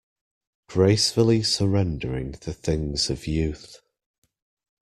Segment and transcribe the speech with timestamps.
[0.67, 3.81] Gracefully surrendering the things of youth.